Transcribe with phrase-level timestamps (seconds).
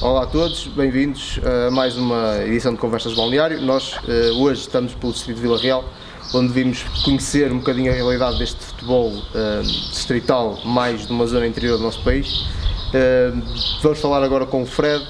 [0.00, 3.60] Olá a todos, bem-vindos a mais uma edição de Conversas Balneário.
[3.60, 5.84] Nós uh, hoje estamos pelo Distrito de Vila Real,
[6.32, 11.48] onde vimos conhecer um bocadinho a realidade deste futebol uh, distrital, mais de uma zona
[11.48, 12.42] interior do nosso país.
[12.94, 13.42] Uh,
[13.82, 15.04] vamos falar agora com o Fred,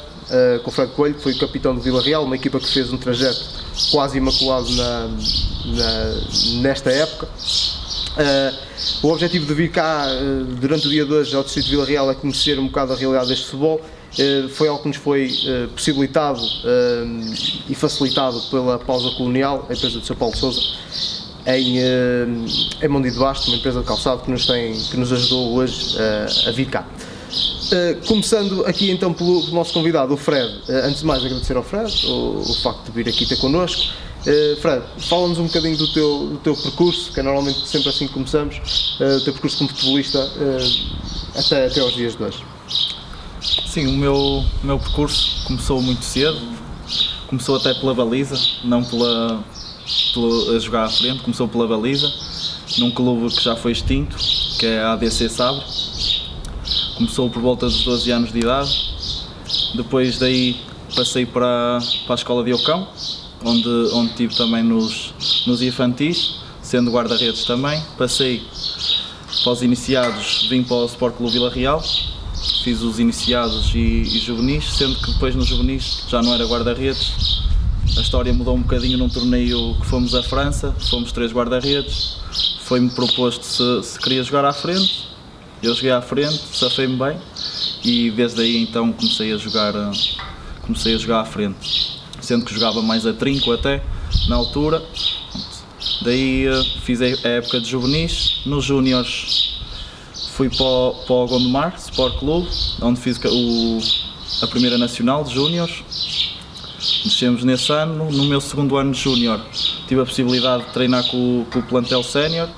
[0.65, 2.91] com o Fred Coelho, que foi o capitão do Vila Real, uma equipa que fez
[2.91, 3.45] um trajeto
[3.91, 5.09] quase imaculado na,
[5.67, 7.29] na, nesta época.
[9.03, 10.07] o objetivo de vir cá
[10.59, 12.97] durante o dia de hoje ao Distrito de Vila Real é conhecer um bocado a
[12.97, 13.98] realidade deste futebol eh,
[14.51, 17.05] foi algo que nos foi eh, possibilitado eh,
[17.69, 20.61] e facilitado pela pausa colonial, a empresa de São Paulo Souza,
[21.47, 25.55] em, em Mondi de Basto, uma empresa de calçado que nos, tem, que nos ajudou
[25.55, 25.97] hoje
[26.47, 26.87] a vir cá.
[28.07, 30.53] começando aqui então pelo, pelo, nosso convidado, o Fred.
[30.69, 33.95] antes de mais, agradecer ao Fred o, o facto de vir aqui ter connosco.
[34.61, 38.13] Fred, fala-nos um bocadinho do teu, do teu percurso, que é normalmente sempre assim que
[38.13, 40.31] começamos, o teu percurso como futebolista
[41.35, 42.58] até, até aos dias de hoje.
[43.71, 46.41] Sim, o meu, meu percurso começou muito cedo,
[47.27, 49.45] começou até pela baliza, não pela,
[50.15, 52.11] pela a jogar à frente, começou pela baliza,
[52.79, 54.17] num clube que já foi extinto,
[54.59, 55.63] que é a ADC Sabre.
[56.97, 58.71] Começou por volta dos 12 anos de idade,
[59.75, 60.57] depois daí
[60.97, 62.89] passei para, para a escola de Ocão,
[63.45, 65.13] onde, onde tive também nos,
[65.47, 67.83] nos infantis, sendo guarda-redes também.
[67.99, 68.43] Passei
[69.45, 71.83] para os iniciados, vim para o Sport Clube Vila Real,
[72.63, 77.43] fiz os iniciados e, e juvenis, sendo que depois nos juvenis já não era guarda-redes.
[77.97, 82.19] A história mudou um bocadinho num torneio que fomos à França, fomos três guarda-redes.
[82.63, 85.09] Foi-me proposto se, se queria jogar à frente,
[85.63, 87.17] eu joguei à frente, safei-me bem
[87.85, 89.73] e desde aí então comecei a jogar
[90.63, 93.83] comecei a jogar à frente, sendo que jogava mais a trinco até
[94.29, 94.83] na altura.
[96.03, 99.48] Daí eh, fiz a época de juvenis, nos júniores
[100.39, 102.49] fui para o, para o Gondomar Sport Clube,
[102.81, 103.81] onde fiz o,
[104.45, 105.83] a primeira nacional de júniores.
[107.05, 108.09] Descemos nesse ano.
[108.13, 109.45] No meu segundo ano de júnior,
[109.89, 112.49] tive a possibilidade de treinar com, com o plantel sénior,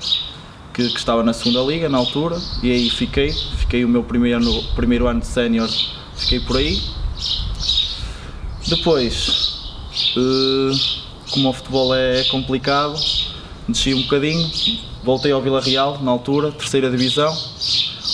[0.71, 3.33] que, que, estava na segunda liga na altura, e aí fiquei.
[3.57, 5.67] Fiquei o meu primeiro ano, primeiro ano de sénior,
[6.15, 6.79] fiquei por aí.
[8.67, 9.59] Depois,
[10.15, 10.71] uh,
[11.31, 12.93] como o futebol é complicado,
[13.67, 14.49] desci um bocadinho,
[15.03, 17.35] voltei ao Vila Real na altura, terceira divisão,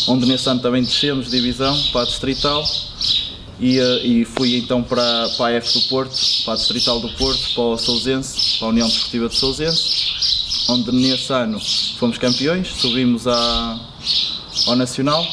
[0.08, 2.64] onde nesse ano também descemos de divisão para a Distrital
[3.60, 6.16] e, eh, e fui então para, para a F do Porto,
[6.46, 10.92] para a Distrital do Porto, para o Sousense, para a União Desportiva de Sousense, onde
[10.92, 11.60] nesse ano
[11.98, 13.80] fomos campeões, subimos à,
[14.68, 15.26] ao Nacional,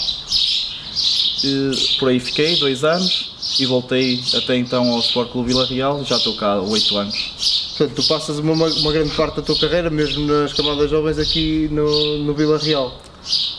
[1.44, 6.04] e por aí fiquei dois anos e voltei até então ao Sport Clube Vila Real
[6.04, 7.63] já estou cá há oito anos.
[7.76, 11.68] Portanto, tu passas uma, uma grande parte da tua carreira, mesmo nas camadas jovens, aqui
[11.72, 12.96] no, no Vila Real.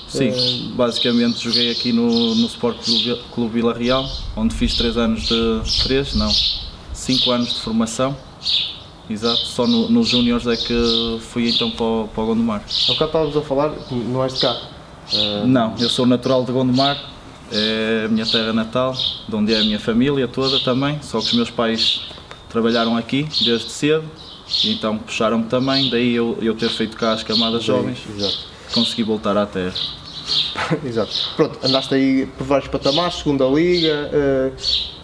[0.07, 4.97] Sim, uh, basicamente joguei aqui no, no Sport Clube, Clube Vila Real, onde fiz 3
[4.97, 5.83] anos de.
[5.83, 6.31] 3, não,
[6.93, 8.15] 5 anos de formação.
[9.09, 12.61] Exato, só nos no Júniores é que fui então para o, para o Gondomar.
[12.61, 14.57] Há bocado estávamos a falar, não és de cá?
[15.13, 15.45] Uh...
[15.45, 16.97] Não, eu sou natural de Gondomar,
[17.51, 18.95] é a minha terra natal,
[19.27, 22.01] de onde é a minha família toda também, só que os meus pais
[22.55, 24.09] trabalharam aqui desde cedo,
[24.63, 28.37] e então puxaram-me também, daí eu, eu ter feito cá as camadas jovens, Exato.
[28.73, 29.73] consegui voltar à terra.
[30.85, 31.11] Exato.
[31.35, 34.09] Pronto, andaste aí por vários patamares, segunda liga.
[34.13, 34.95] Uh,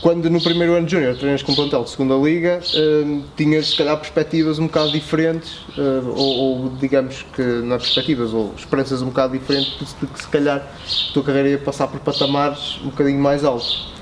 [0.00, 3.68] quando no primeiro ano de júnior treinas com o plantel de segunda liga, uh, tinhas
[3.68, 8.54] se calhar perspectivas um bocado diferentes, uh, ou, ou, digamos que não é perspectivas, ou
[8.56, 12.78] esperanças um bocado diferentes de que se calhar a tua carreira ia passar por patamares
[12.82, 13.94] um bocadinho mais altos.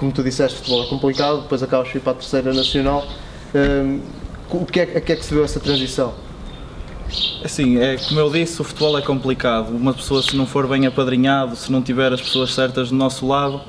[0.00, 3.06] Como tu disseste, futebol é complicado, depois acabas de ir para a terceira nacional.
[4.50, 6.14] o que é, a que é que se deu essa transição?
[7.44, 9.68] Assim, é como eu disse, o futebol é complicado.
[9.68, 13.26] Uma pessoa, se não for bem apadrinhado, se não tiver as pessoas certas do nosso
[13.26, 13.60] lado,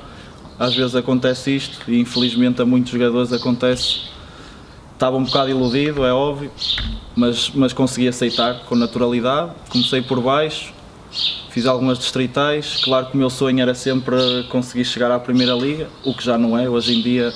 [0.58, 4.00] às vezes acontece isto e infelizmente a muitos jogadores acontece.
[4.94, 6.50] Estava um bocado iludido, é óbvio,
[7.14, 9.50] mas, mas consegui aceitar com naturalidade.
[9.68, 10.72] Comecei por baixo,
[11.50, 12.80] fiz algumas distritais.
[12.82, 14.16] Claro que o meu sonho era sempre
[14.48, 16.68] conseguir chegar à Primeira Liga, o que já não é.
[16.68, 17.32] Hoje em dia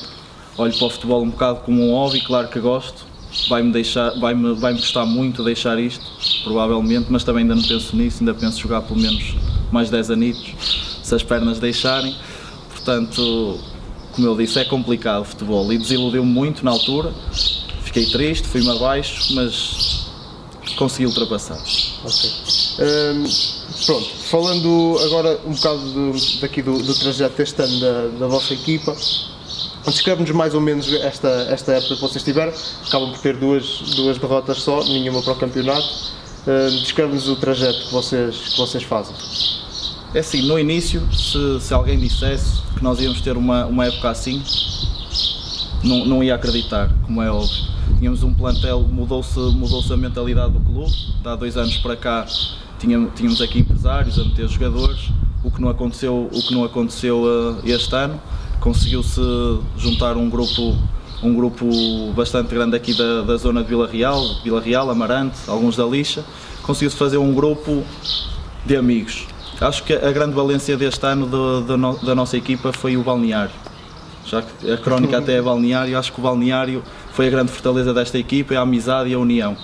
[0.59, 3.05] olho para o futebol um bocado como um hobby, claro que gosto,
[3.49, 6.05] vai-me deixar, vai-me vai -me custar muito deixar isto,
[6.45, 9.35] provavelmente, mas também ainda não penso nisso, ainda penso jogar pelo menos
[9.71, 10.55] mais 10 anitos,
[11.03, 12.15] se as pernas deixarem.
[12.71, 13.61] Portanto,
[14.13, 17.13] como eu disse, é complicado o futebol e desiludiu-me muito na altura.
[17.83, 20.07] Fiquei triste, fui-me abaixo, mas
[20.77, 21.59] consegui ultrapassar.
[22.05, 22.31] Ok.
[22.79, 28.27] Um, pronto, falando agora um bocado do, daqui do, do trajeto deste ano da, da
[28.27, 28.97] vossa equipa,
[29.91, 32.53] Descreve-nos mais ou menos esta, esta época que vocês tiveram.
[32.87, 35.87] Acabam por ter duas, duas derrotas só, nenhuma para o campeonato.
[36.47, 39.15] Uh, Descreve-nos o trajeto que vocês, que vocês fazem.
[40.13, 44.11] É assim, no início, se, se alguém dissesse que nós íamos ter uma, uma época
[44.11, 44.43] assim,
[45.85, 47.67] não, não ia acreditar, como é óbvio.
[47.99, 50.93] Tínhamos um plantel, mudou-se mudou a mentalidade do clube,
[51.25, 52.27] há dois anos para cá
[52.79, 55.11] tínhamos, tínhamos aqui empresários a meter jogadores,
[55.43, 58.21] o que não aconteceu, o que não aconteceu uh, este ano.
[58.61, 59.21] Conseguiu-se
[59.77, 60.77] juntar um grupo,
[61.23, 61.67] um grupo
[62.15, 66.25] bastante grande aqui da, da zona de Vila Real, Vila Real, Amarante, alguns da Lixa.
[66.63, 67.85] Conseguiu-se fazer um grupo
[68.65, 69.27] de amigos.
[69.61, 71.63] Acho que a grande valência deste ano do,
[72.03, 73.53] da nossa equipa foi o balneário.
[74.27, 76.83] Já que a crónica até é balneário, acho que o balneário
[77.13, 79.57] foi a grande fortaleza desta equipa, a amizade e a união.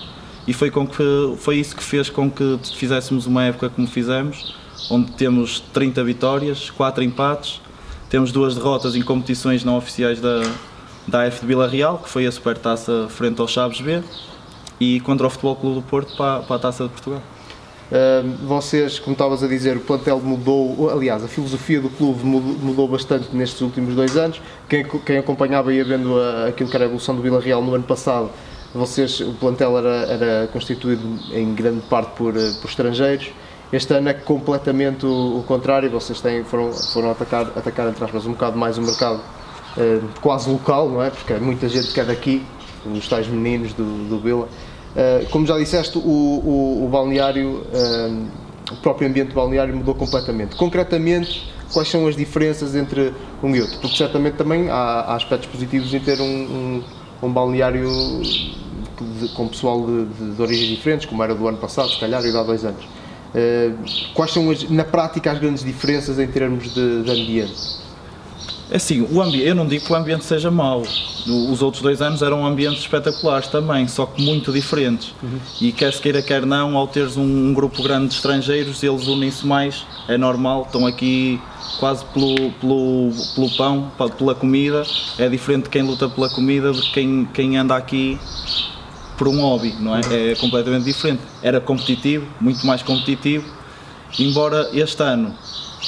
[0.46, 4.56] E foi, com que, foi isso que fez com que fizéssemos uma época como fizemos,
[4.90, 7.60] onde temos 30 vitórias, 4 empates,
[8.10, 10.42] temos duas derrotas em competições não oficiais da,
[11.06, 14.02] da AF de Vila Real, que foi a Supertaça frente ao Chaves B,
[14.80, 17.22] e contra o Futebol Clube do Porto para, para a Taça de Portugal.
[18.46, 23.28] Vocês, como estavas a dizer, o plantel mudou, aliás, a filosofia do clube mudou, bastante
[23.36, 24.40] nestes últimos dois anos.
[24.66, 26.18] Quem, quem acompanhava ia vendo
[26.48, 28.30] aquilo que era a evolução do Vila Real no ano passado,
[28.74, 31.02] vocês, o plantel era, era constituído
[31.32, 33.30] em grande parte por, eh, por estrangeiros.
[33.72, 38.26] Este ano é completamente o, o contrário, vocês têm, foram, foram atacar, atacar, entre aspas,
[38.26, 39.20] um bocado mais o mercado
[39.76, 41.10] uh, quase local, não é?
[41.10, 42.44] Porque é muita gente que é daqui,
[42.84, 44.46] os tais meninos do, do Vila.
[44.94, 48.26] Uh, como já disseste, o, o, o balneário, uh,
[48.70, 50.54] o próprio ambiente balneário mudou completamente.
[50.56, 53.78] Concretamente, quais são as diferenças entre um e outro?
[53.80, 56.82] Porque certamente também há, há aspectos positivos em ter um, um,
[57.22, 57.90] um balneário
[59.02, 62.24] de, com pessoal de, de, de, origens diferentes, como era do ano passado, se calhar,
[62.24, 62.84] e há dois anos.
[62.84, 67.82] Uh, quais são, as, na prática, as grandes diferenças em termos de, de ambiente?
[68.70, 70.80] É assim, o ambiente, eu não digo que o ambiente seja mau.
[70.80, 75.12] Os outros dois anos eram ambientes espetaculares também, só que muito diferentes.
[75.22, 75.38] Uhum.
[75.60, 79.06] E quer se queira, quer não, ao teres um, um grupo grande de estrangeiros, eles
[79.06, 81.38] unem-se mais, é normal, estão aqui
[81.78, 84.84] quase pelo, pelo, pelo pão, pela comida.
[85.18, 88.18] É diferente de quem luta pela comida de quem, quem anda aqui
[89.22, 90.00] por um hobby, não é?
[90.00, 90.30] Uhum.
[90.32, 91.22] É completamente diferente.
[91.40, 93.46] Era competitivo, muito mais competitivo,
[94.18, 95.32] embora este ano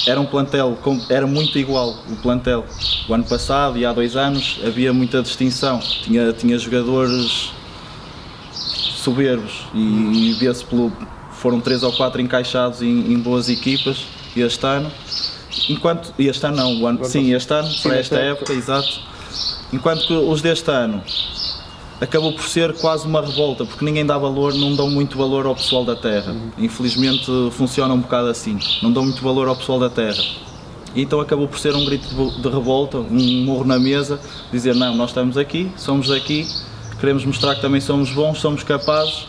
[0.07, 0.77] era um plantel,
[1.09, 2.63] era muito igual o plantel.
[3.09, 5.79] O ano passado e há dois anos havia muita distinção.
[5.79, 7.51] Tinha, tinha jogadores
[8.53, 10.93] soberbos e, e vê-se pelo.
[11.33, 14.05] Foram três ou quatro encaixados em, em, boas equipas
[14.35, 14.89] este ano.
[15.69, 16.13] Enquanto.
[16.17, 19.01] Este ano não, o ano, sim, este ano, para esta época, exato.
[19.73, 21.03] Enquanto que os deste ano
[21.99, 25.55] acabou por ser quase uma revolta, porque ninguém dá valor, não dão muito valor ao
[25.55, 26.31] pessoal da terra.
[26.31, 26.51] Uhum.
[26.57, 30.23] Infelizmente funciona um bocado assim, não dão muito valor ao pessoal da terra.
[30.95, 32.07] E então acabou por ser um grito
[32.41, 34.19] de revolta, um morro na mesa,
[34.51, 36.47] dizer não, nós estamos aqui, somos aqui,
[36.99, 39.27] queremos mostrar que também somos bons, somos capazes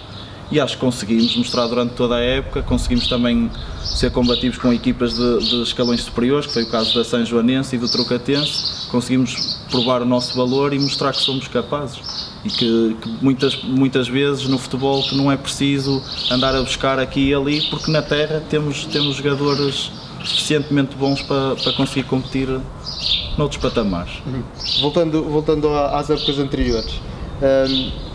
[0.51, 3.51] e acho que conseguimos mostrar durante toda a época, conseguimos também
[3.83, 7.77] ser combativos com equipas de, de escalões superiores, que foi o caso da São Joanense
[7.77, 11.99] e do Trocatense, conseguimos provar o nosso valor e mostrar que somos capazes
[12.45, 16.99] e que, que, muitas, muitas vezes no futebol que não é preciso andar a buscar
[16.99, 19.91] aqui e ali, porque na terra temos, temos jogadores
[20.25, 22.49] suficientemente bons para, para conseguir competir
[23.37, 24.13] noutros patamares.
[24.27, 24.43] Uhum.
[24.81, 27.01] Voltando, voltando às épocas anteriores,
[27.43, 28.06] um,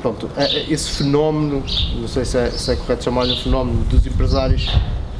[0.00, 1.62] pronto, é, é, esse fenómeno,
[1.96, 4.68] não sei se é, se é correto chamar-lhe um fenómeno dos empresários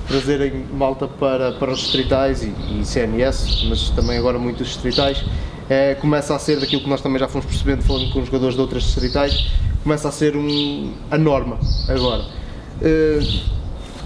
[0.09, 5.25] trazerem malta para, para os distritais e, e CNS, mas também agora muitos distritais,
[5.69, 8.61] é, começa a ser daquilo que nós também já fomos percebendo falando com jogadores de
[8.61, 9.53] outras distritais,
[9.85, 11.59] começa a ser um, a norma
[11.89, 12.25] agora.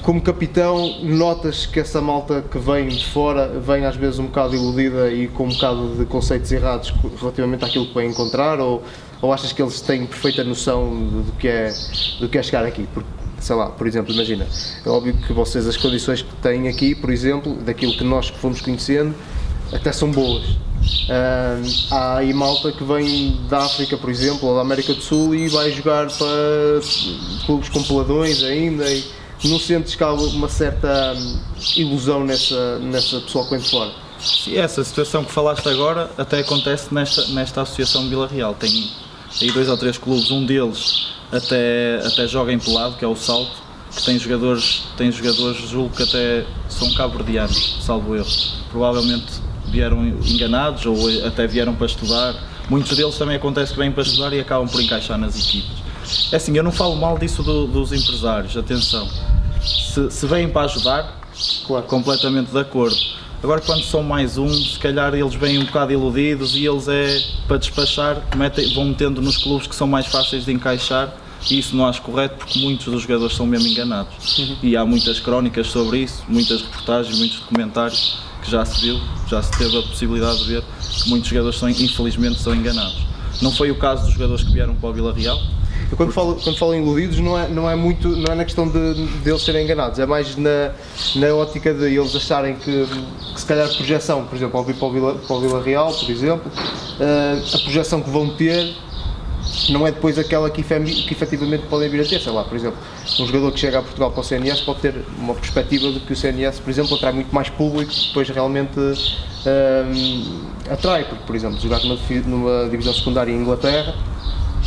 [0.04, 4.54] Como capitão, notas que essa malta que vem de fora vem às vezes um bocado
[4.54, 8.82] iludida e com um bocado de conceitos errados relativamente àquilo que vem encontrar ou,
[9.24, 11.72] ou achas que eles têm perfeita noção do que é,
[12.20, 12.86] do que é chegar aqui?
[12.92, 13.08] Porque,
[13.40, 14.46] sei lá, por exemplo, imagina,
[14.84, 18.60] é óbvio que vocês as condições que têm aqui, por exemplo, daquilo que nós fomos
[18.60, 19.14] conhecendo,
[19.72, 20.56] até são boas
[21.04, 25.34] Uh, há aí malta que vem da África, por exemplo, ou da América do Sul
[25.34, 26.80] e vai jogar para
[27.46, 29.04] clubes com peladões ainda e
[29.44, 31.14] não sentes que há uma certa
[31.76, 33.92] ilusão nessa, nessa pessoa que vem de fora?
[34.54, 38.54] Essa situação que falaste agora até acontece nesta, nesta associação de Vila Real.
[38.54, 38.90] Tem
[39.40, 43.16] aí dois ou três clubes, um deles até, até joga em pelado, que é o
[43.16, 43.62] Salto,
[43.94, 48.26] que tem jogadores, tem jogadores, julgo que até são cabo-verdianos, salvo erro.
[48.70, 49.32] Provavelmente
[49.66, 52.34] vieram enganados ou até vieram para estudar.
[52.68, 55.84] Muitos deles também acontece que vêm para estudar e acabam por encaixar nas equipas.
[56.32, 59.08] É assim, eu não falo mal disso do, dos empresários, atenção.
[59.62, 61.20] Se, se vêm para ajudar,
[61.66, 61.86] claro.
[61.86, 62.96] completamente de acordo.
[63.44, 67.22] Agora, quando são mais um, se calhar eles vêm um bocado iludidos e eles é
[67.46, 71.14] para despachar, metem, vão metendo nos clubes que são mais fáceis de encaixar
[71.50, 74.38] E isso não acho correto porque muitos dos jogadores são mesmo enganados.
[74.38, 74.56] Uhum.
[74.62, 78.98] E há muitas crónicas sobre isso, muitas reportagens, muitos documentários que já se viu,
[79.28, 80.64] já se teve a possibilidade de ver
[81.02, 82.96] que muitos jogadores são, infelizmente são enganados.
[83.42, 85.38] Não foi o caso dos jogadores que vieram para o Vila Real,
[85.90, 88.44] eu quando falo, quando falo em iludidos não é, não é muito, não é na
[88.44, 90.72] questão de, de eles serem enganados, é mais na,
[91.16, 92.86] na ótica de eles acharem que,
[93.34, 95.62] que se calhar a projeção, por exemplo, ao vir para o Vila, para o Vila
[95.62, 98.74] Real, por exemplo, uh, a projeção que vão ter
[99.70, 102.78] não é depois aquela que, que efetivamente podem vir a ter, sei lá, por exemplo,
[103.20, 106.12] um jogador que chega a Portugal para o CNS pode ter uma perspectiva de que
[106.12, 111.36] o CNS, por exemplo, atrai muito mais público que depois realmente um, atrai, porque, por
[111.36, 113.94] exemplo, jogar numa, numa divisão secundária em Inglaterra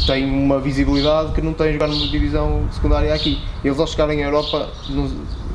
[0.06, 3.42] tem uma visibilidade que não tem jogar numa divisão secundária aqui.
[3.64, 4.70] Eles ao chegarem à Europa,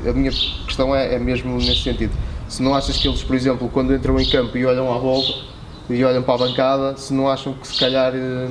[0.07, 2.13] a minha questão é, é mesmo nesse sentido.
[2.47, 5.33] Se não achas que eles, por exemplo, quando entram em campo e olham à volta
[5.89, 8.49] e olham para a bancada, se não acham que se calhar, eh,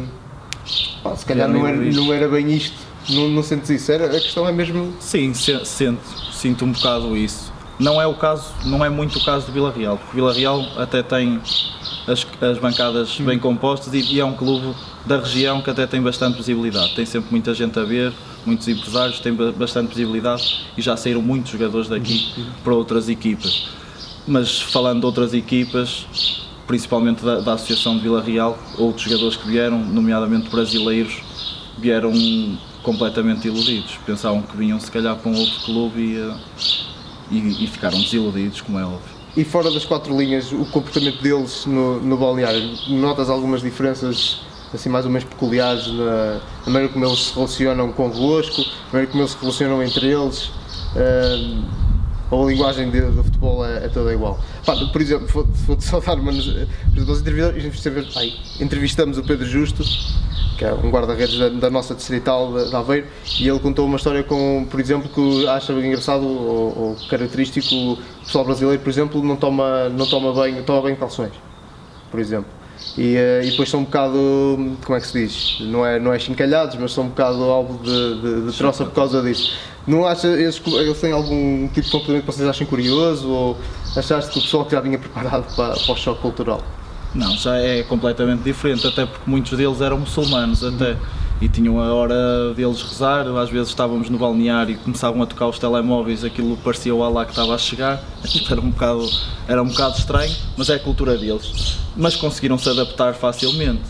[1.03, 2.77] pá, se calhar não era, não era bem isto,
[3.11, 3.93] não, não sentes isso?
[3.93, 4.93] Era, a questão é mesmo.
[5.01, 6.01] Sim, sinto,
[6.33, 7.53] sinto um bocado isso.
[7.79, 10.33] Não é o caso, não é muito o caso do Vila Real, porque o Vila
[10.33, 11.41] Real até tem
[12.07, 14.75] as, as bancadas bem compostas e, e, é um clube
[15.07, 16.95] da região que até tem bastante visibilidade.
[16.95, 18.13] Tem sempre muita gente a ver,
[18.45, 22.33] muitos empresários têm bastante visibilidade e já saíram muitos jogadores daqui
[22.63, 23.69] para outras equipas.
[24.27, 26.07] Mas falando de outras equipas,
[26.67, 31.21] principalmente da, da Associação de Vila Real, outros jogadores que vieram, nomeadamente brasileiros,
[31.79, 32.13] vieram
[32.83, 33.99] completamente iludidos.
[34.05, 36.37] Pensavam que vinham se calhar para um outro clube e, eh,
[37.31, 39.12] e, e ficaram desiludidos, como é óbvio.
[39.37, 44.41] E fora das quatro linhas, o comportamento deles no, no balneário, notas algumas diferenças
[44.75, 49.11] assim mais ou menos peculiares na, na maneira como eles se relacionam convosco, na maneira
[49.11, 50.51] como eles se relacionam entre eles?
[50.95, 51.65] Uh,
[52.31, 54.41] ou a linguagem de, do futebol é, é toda igual.
[54.65, 56.33] Pá, por exemplo, vou-te só dar uma.
[56.33, 59.85] Por exemplo, nós entrevistamos o Pedro Justo,
[60.63, 63.07] que é um guarda-redes da, da, nossa distrital de, de Aveiro,
[63.41, 67.99] e ele contou uma história com, por exemplo, que acha engraçado ou, ou característico o
[68.25, 71.33] pessoal brasileiro, por exemplo, não toma, não toma bem, toma bem calções,
[72.11, 72.51] por exemplo.
[72.97, 75.59] E, uh, e, depois são um bocado, como é que se diz?
[75.61, 78.95] Não é, não é chincalhados, mas são um bocado alvo de, de, de troça por
[78.95, 79.57] causa disso.
[79.87, 83.57] Não acha, eles, eles têm algum tipo de comportamento que vocês acham curioso ou
[83.97, 86.63] achaste que o pessoal que já vinha preparado para, para o choque cultural?
[87.15, 90.97] Não, já é completamente diferente, até porque muitos deles eram muçulmanos até
[91.43, 95.49] e tinham a hora deles rezar, às vezes estávamos no balneário e começavam a tocar
[95.49, 98.01] os telemóveis, aquilo parecia o Allah que estava a chegar,
[98.49, 99.11] era um bocado,
[99.49, 101.79] era um bocado estranho, mas é a cultura deles.
[101.97, 103.83] Mas conseguiram se adaptar facilmente.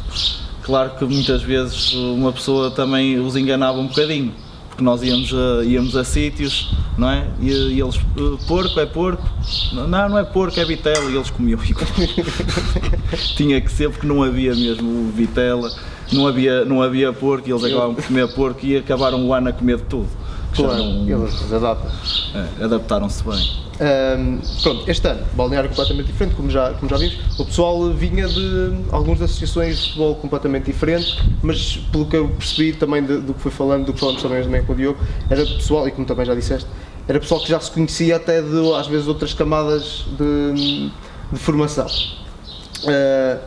[0.63, 4.33] Claro que muitas vezes uma pessoa também os enganava um bocadinho,
[4.83, 7.27] porque nós íamos a, íamos a sítios, não é?
[7.41, 9.23] E, e eles, eh, porco é porco?
[9.73, 11.59] Não, não é porco, é vitela, e eles comiam.
[13.37, 15.71] Tinha que ser porque não havia mesmo vitela,
[16.13, 19.49] não havia, não havia porco, e eles acabavam por comer porco e acabaram o ano
[19.49, 20.09] a comer de tudo.
[20.55, 21.91] Claro, eles adaptam.
[22.35, 23.63] É, adaptaram-se bem.
[23.83, 27.19] Um, pronto, este ano, balneário completamente diferente, como já, como já vimos.
[27.39, 32.73] O pessoal vinha de algumas associações de futebol completamente diferentes, mas pelo que eu percebi
[32.75, 35.45] também de, do que foi falando, do que falamos também também com o Diogo, era
[35.45, 36.69] pessoal, e como também já disseste,
[37.09, 40.91] era pessoal que já se conhecia até de, às vezes, outras camadas de,
[41.33, 41.87] de formação.
[42.85, 43.41] Uh,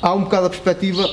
[0.00, 1.08] há um bocado a perspectiva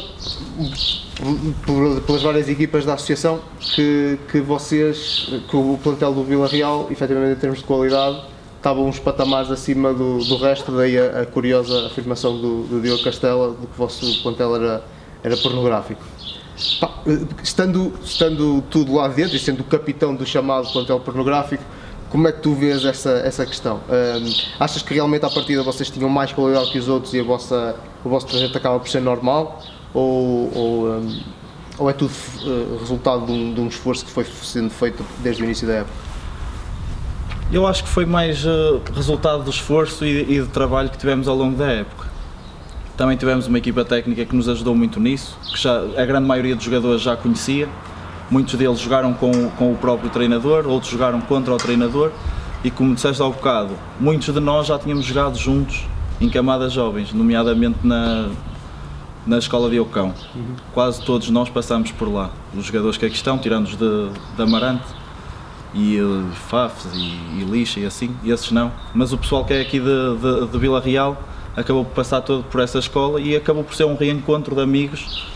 [2.06, 7.38] pelas várias equipas da associação que, que vocês, que o plantel do Vila Real, efetivamente
[7.38, 8.22] em termos de qualidade,
[8.58, 13.04] estavam uns patamares acima do, do resto, daí a, a curiosa afirmação do, do Diogo
[13.04, 14.84] Castela de que o vosso plantel era,
[15.24, 16.02] era pornográfico.
[17.44, 21.64] Estando, estando tudo lá dentro e sendo o capitão do chamado plantel pornográfico,
[22.10, 23.82] como é que tu vês essa, essa questão?
[23.90, 27.24] Um, achas que realmente à partida vocês tinham mais qualidade que os outros e a
[27.24, 29.62] vossa, o vosso projeto acaba por ser normal?
[29.96, 31.20] Ou, ou, um,
[31.78, 35.42] ou é tudo uh, resultado de um, de um, esforço que foi sendo feito desde
[35.42, 35.96] o início da época?
[37.52, 41.28] Eu acho que foi mais uh, resultado do esforço e, e do trabalho que tivemos
[41.28, 42.08] ao longo da época.
[42.98, 46.56] Também tivemos uma equipa técnica que nos ajudou muito nisso, que já, a grande maioria
[46.56, 47.70] dos jogadores já conhecia,
[48.30, 52.12] muitos deles jogaram com, com o próprio treinador, outros jogaram contra o treinador
[52.64, 55.86] e como disseste ao bocado, muitos de nós já tínhamos jogado juntos
[56.20, 58.30] em camadas jovens, nomeadamente na,
[59.26, 60.14] na escola de Ocão.
[60.36, 60.56] Uhum.
[60.74, 62.30] Quase todos nós passamos por lá.
[62.56, 64.86] Os jogadores que aqui estão, tirando-os de, de Amarante
[65.74, 68.72] e uh, Fafes e, e, Lixa e assim, e esses não.
[68.94, 71.22] Mas o pessoal que é aqui de, de, de, Vila Real
[71.56, 75.28] acabou por passar todo por essa escola e acabou por ser um reencontro de amigos.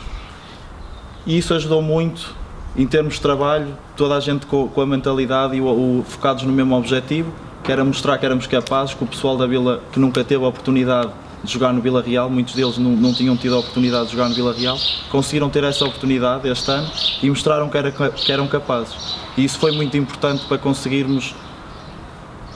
[1.26, 2.34] E isso ajudou muito
[2.78, 6.44] em termos de trabalho, toda a gente com, com a mentalidade e o, o, focados
[6.44, 7.32] no mesmo objetivo,
[7.64, 10.48] que era mostrar que éramos capazes, que o pessoal da Vila que nunca teve a
[10.48, 11.12] oportunidade
[11.44, 14.30] de jogar no Vila Real, muitos deles não, não tinham tido a oportunidade de jogar
[14.30, 14.78] no Vila Real,
[15.10, 16.92] conseguiram ter essa oportunidade este ano
[17.24, 18.96] e mostraram que, era, que eram capazes.
[19.38, 21.34] E isso foi muito importante para conseguirmos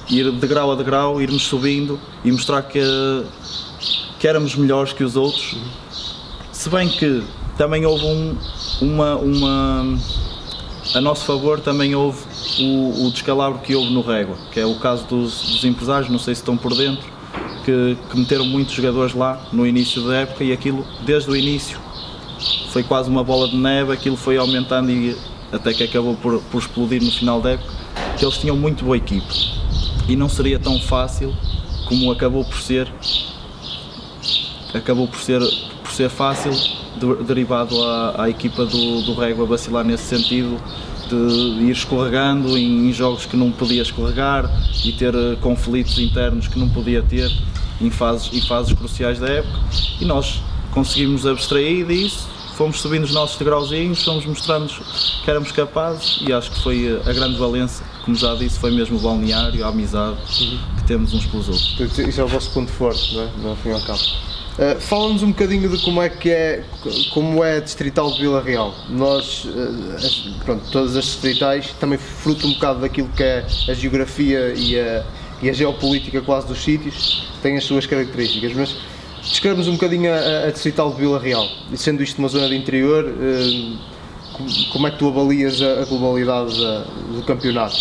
[0.09, 2.81] ir de grau a degrau, irmos subindo e mostrar que,
[4.19, 5.55] que éramos melhores que os outros.
[6.51, 7.23] Se bem que
[7.57, 8.37] também houve um,
[8.81, 9.97] uma, uma.
[10.95, 12.19] A nosso favor também houve
[12.59, 16.19] o, o descalabro que houve no Régua, que é o caso dos, dos empresários, não
[16.19, 17.07] sei se estão por dentro,
[17.63, 21.79] que, que meteram muitos jogadores lá no início da época e aquilo, desde o início,
[22.69, 25.15] foi quase uma bola de neve, aquilo foi aumentando e
[25.51, 27.71] até que acabou por, por explodir no final da época,
[28.17, 29.33] que eles tinham muito boa equipe.
[30.07, 31.33] E não seria tão fácil
[31.87, 32.91] como acabou por ser
[34.73, 35.39] acabou por ser,
[35.83, 36.51] por ser fácil
[37.25, 40.59] derivado à, à equipa do, do Régua vacilar nesse sentido
[41.09, 44.49] de ir escorregando em, em, jogos que não podia escorregar
[44.83, 47.31] e ter uh, conflitos internos que não podia ter
[47.81, 49.59] em fases, em fases cruciais da época
[49.99, 54.71] e nós conseguimos abstrair disso fomos subindo os nossos degrauzinhos, fomos mostrando
[55.23, 58.71] que éramos capazes e acho que foi eh, a grande valência, como já disse, foi
[58.71, 60.59] mesmo o balneário, a amizade uhum.
[60.77, 61.97] que temos uns pelos outros.
[61.97, 63.29] Isso é o vosso ponto forte, não é?
[63.49, 63.99] No fim ao cabo.
[63.99, 66.63] Uh, Fala-nos um bocadinho de como é que é,
[67.11, 68.73] como é distrital de Vila Real.
[68.87, 70.15] Nós, uh, as,
[70.45, 75.03] pronto, todas as distritais também fruto um bocado daquilo que é a geografia e a,
[75.43, 78.75] e a geopolítica quase dos sítios, têm as suas características, mas
[79.23, 82.57] Descreve-nos um bocadinho a, a distrital de Vila Real, e sendo isto uma zona de
[82.57, 83.77] interior, eh,
[84.71, 87.75] como é que tu avalias a, globalidade do campeonato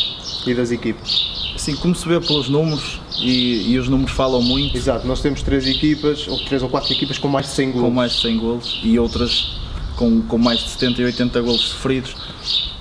[0.47, 1.53] e das equipas?
[1.57, 4.77] Sim, como se vê pelos números, e, e, os números falam muito.
[4.77, 7.89] Exato, nós temos três equipas, ou três ou quatro equipas com mais de 100 golos.
[7.89, 9.62] Com mais de 100 golos e outras
[9.97, 12.15] com, com mais de 70 e 80 golos sofridos.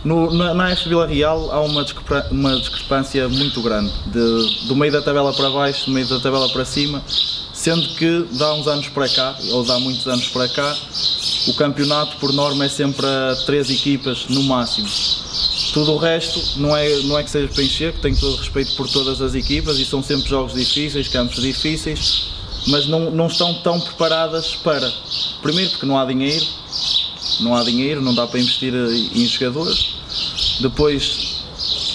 [0.04, 1.86] No, na, na Vila Real há uma,
[2.32, 6.50] uma discrepância muito grande, de, do meio da tabela para baixo, do meio da tabela
[6.50, 7.04] para cima,
[7.54, 10.76] sendo que dá uns anos para cá, ou dá muitos anos para cá,
[11.48, 14.88] o campeonato por norma é sempre a três equipas no máximo.
[15.74, 18.90] Tudo o resto não é, não é que seja para encher, tenho todo respeito por
[18.90, 22.32] todas as equipas e são sempre jogos difíceis, campos difíceis,
[22.68, 24.92] mas não, não estão tão preparadas para.
[25.42, 26.46] Primeiro porque não há dinheiro,
[27.40, 29.96] não há dinheiro, não dá para investir em jogadores.
[30.60, 31.42] Depois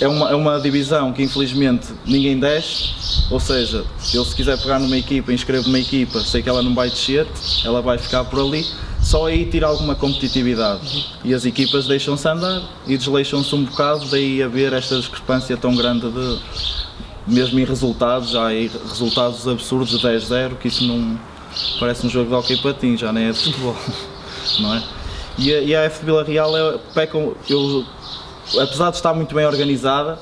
[0.00, 2.90] é uma, é uma divisão que infelizmente ninguém desce,
[3.30, 6.74] ou seja, eu se quiser pegar numa equipa, inscrevo numa equipa, sei que ela não
[6.74, 7.26] vai descer,
[7.64, 8.66] ela vai ficar por ali,
[9.02, 11.06] só aí tira alguma competitividade.
[11.24, 16.10] E as equipas deixam-se andar e desleixam-se um bocado, daí haver esta discrepância tão grande
[16.10, 16.38] de,
[17.26, 21.18] mesmo em resultados, já há resultados absurdos de 10-0, que isso não
[21.80, 23.76] parece um jogo de hockey patim, já nem é de futebol,
[24.60, 24.82] não é?
[25.38, 27.84] E a, e a F Vila Real é, pecam, eu,
[28.60, 30.18] apesar de estar muito bem organizada,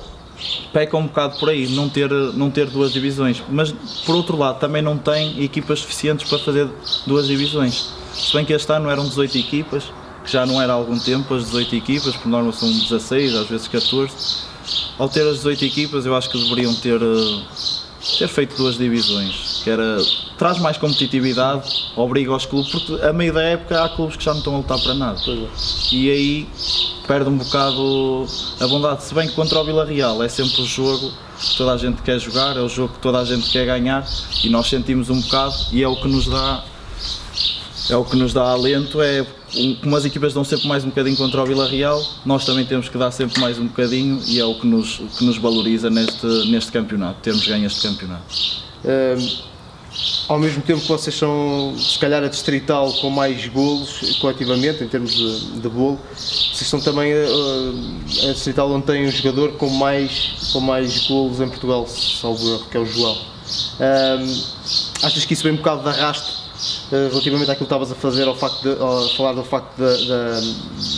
[0.73, 3.41] peca um bocado por aí, não ter, não ter duas divisões.
[3.49, 3.73] Mas
[4.05, 6.67] por outro lado, também não tem equipas suficientes para fazer
[7.05, 7.93] duas divisões.
[8.13, 9.83] Se bem que este ano eram 18 equipas,
[10.23, 13.47] que já não era há algum tempo as 18 equipas, por norma são 16, às
[13.47, 14.13] vezes 14.
[14.97, 17.41] Ao ter as 18 equipas, eu acho que deveriam ter, eh,
[18.17, 19.97] ter feito duas divisões, que era
[20.37, 24.31] traz mais competitividade, obriga aos clubes, porque a meio da época há clubes que já
[24.31, 25.19] não estão a lutar para nada.
[25.27, 25.47] É.
[25.95, 26.49] E aí
[27.07, 28.25] perde um bocado
[28.59, 31.73] a bondade, se bem que contra o Vila Real é sempre o jogo que toda
[31.73, 34.05] a gente quer jogar, é o jogo que toda a gente quer ganhar
[34.43, 36.63] e nós sentimos um bocado e é o que nos dá
[37.87, 39.23] é o que nos dá alento, é
[39.81, 42.89] como as equipas dão sempre mais um bocadinho contra o Vila Real, nós também temos
[42.89, 45.89] que dar sempre mais um bocadinho e é o que nos, o que nos valoriza
[45.89, 48.25] neste, neste campeonato, termos ganho este campeonato.
[50.27, 54.87] Ao mesmo tempo que vocês são, se calhar, a distrital com mais golos coletivamente, em
[54.87, 59.69] termos de, de bolo, vocês são também a, a, distrital onde tem um jogador com
[59.69, 63.17] mais, com mais golos em Portugal, salvo erro, que é o João.
[63.79, 64.43] Um,
[65.03, 66.33] achas que isso vem um bocado de arrasto
[66.91, 69.85] uh, relativamente àquilo que estavas a fazer, ao facto de, ao falar do facto da,
[69.85, 70.39] da,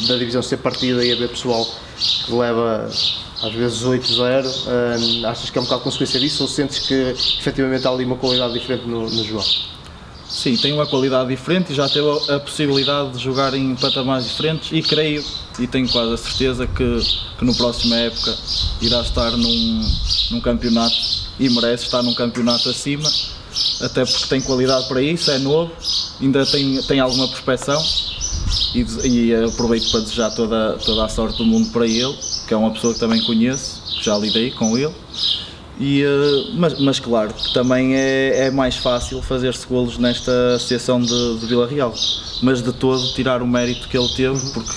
[0.07, 1.67] da divisão ser partida e haver pessoal
[2.25, 2.89] que leva
[3.41, 6.93] às vezes 8-0, hum, achas que é um bocado consequência disso ou sentes que
[7.39, 9.45] efetivamente há ali uma qualidade diferente no, no João?
[10.27, 14.69] Sim, tem uma qualidade diferente e já teve a possibilidade de jogar em patamares diferentes
[14.71, 15.23] e creio
[15.57, 16.99] e tenho quase a certeza que,
[17.37, 18.35] que no próximo época
[18.81, 19.91] irá estar num,
[20.31, 20.95] num campeonato
[21.39, 23.09] e merece estar num campeonato acima,
[23.81, 25.71] até porque tem qualidade para isso, é novo,
[26.19, 27.81] ainda tem, tem alguma prospeção
[28.75, 32.57] e, e aproveito para desejar toda, toda a sorte do mundo para ele que é
[32.57, 34.93] uma pessoa que também conheço, já lidei com ele.
[35.79, 40.99] E, eh, mas, mas claro que também é, é mais fácil fazer-se golos nesta associação
[40.99, 41.93] de, de Vila Real,
[42.41, 44.73] mas de todo tirar o mérito que ele teve, porque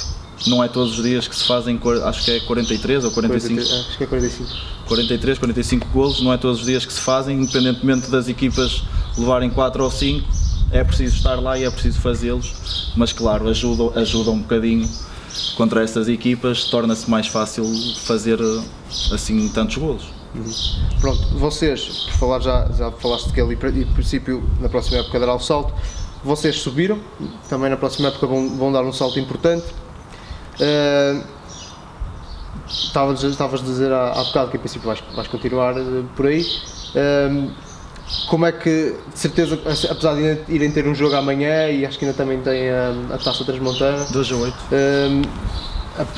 [0.47, 3.55] não é todos os dias que se fazem, acho que é 43 ou 45.
[3.55, 4.51] 43, acho que é 45.
[4.87, 8.83] 43, 45 golos, não é todos os dias que se fazem, independentemente das equipas
[9.17, 10.29] levarem 4 ou 5,
[10.73, 14.89] é preciso estar lá e é preciso fazê-los, mas claro, ajuda, ajuda um bocadinho
[15.57, 17.65] contra essas equipas, torna-se mais fácil
[18.05, 18.39] fazer
[19.13, 20.05] assim tantos golos.
[20.35, 20.53] Uhum.
[21.01, 25.35] Pronto, vocês, por falar já, já falaste que ali, em princípio, na próxima época dará
[25.35, 25.75] o salto,
[26.23, 26.99] vocês subiram,
[27.49, 29.67] também na próxima época vão, vão dar um salto importante.
[30.61, 31.25] Uh,
[32.69, 36.43] estavas, a dizer há, há bocado que em princípio vais, vais continuar uh, por aí.
[36.43, 37.51] Uh,
[38.29, 39.59] como é que, de certeza,
[39.91, 43.19] apesar de irem ter um jogo amanhã e acho que ainda também tem a, a
[43.19, 44.05] taça Transmontana.
[44.13, 44.55] 2 a 8.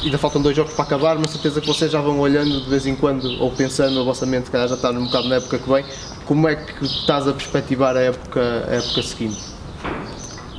[0.05, 2.87] ainda faltam dois jogos para acabar, mas certeza que vocês já vão olhando de vez
[2.87, 5.69] em quando ou pensando a vossa mente, que já está um bocado na época que
[5.69, 5.85] vem.
[6.27, 9.41] Como é que estás a perspectivar a época, a época seguinte?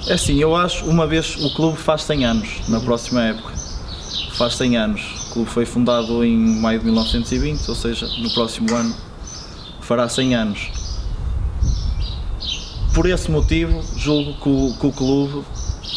[0.07, 3.53] É assim, eu acho, uma vez o clube faz 100 anos, na próxima época.
[4.33, 5.01] Faz 100 anos.
[5.29, 8.93] O clube foi fundado em maio de 1920, ou seja, no próximo ano
[9.81, 10.82] fará 100 anos.
[12.93, 15.45] Por esse motivo, julgo que o, que o clube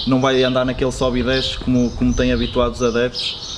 [0.06, 3.56] não vai andar naquele sobe e desce como, como tem habituado os adeptos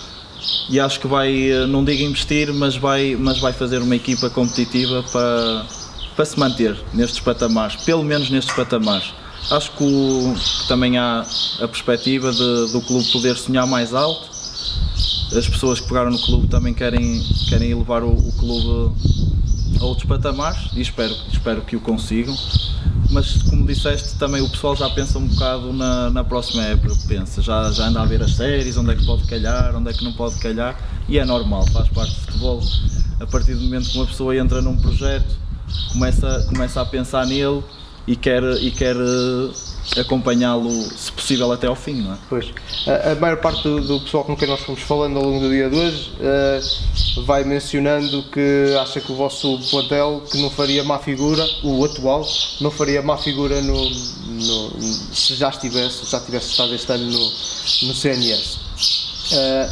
[0.71, 5.03] e acho que vai, não digo investir, mas vai, mas vai fazer uma equipa competitiva
[5.11, 5.67] para,
[6.15, 9.13] para se manter nestes patamares, pelo menos nestes patamares.
[9.51, 11.25] Acho que, o, que também há
[11.61, 14.29] a perspectiva de, do clube poder sonhar mais alto.
[15.37, 18.93] As pessoas que pegaram no clube também querem, querem elevar o, o clube
[19.81, 22.37] a outros patamares e espero, espero que o consigam.
[23.11, 27.41] Mas como disseste, também o pessoal já pensa um bocado na, na próxima época, pensa,
[27.41, 30.05] já, já anda a ver as séries, onde é que pode calhar, onde é que
[30.05, 32.63] não pode calhar, e é normal, faz parte do futebol.
[33.19, 35.37] A partir do momento que uma pessoa entra num projeto,
[35.93, 37.63] começa, começa a pensar nele
[38.07, 38.97] e quer, e quer
[39.97, 42.19] acompanhá-lo, se possível, até ao fim, não é?
[42.29, 42.53] Pois.
[42.87, 45.51] A, a maior parte do, do, pessoal com quem nós fomos falando ao longo do
[45.51, 50.85] dia de hoje uh, vai mencionando que acha que o vosso plantel que não faria
[50.85, 52.27] má figura, o atual,
[52.61, 57.19] não faria má figura no, no se já estivesse, já tivesse estado este ano no,
[57.19, 58.57] no CNS.
[58.57, 59.69] Uh, eh,